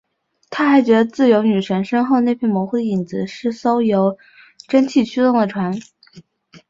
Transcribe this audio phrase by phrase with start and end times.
[0.49, 4.17] 他还觉得自由女神身后那片模糊的影子是艘由
[4.67, 5.77] 蒸汽驱动的船。